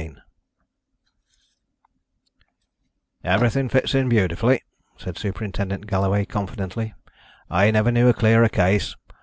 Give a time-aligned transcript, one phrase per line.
[0.00, 0.22] CHAPTER IX
[3.22, 4.62] "Everything fits in beautifully,"
[4.96, 6.94] said Superintendent Galloway confidently.
[7.50, 8.96] "I never knew a clearer case.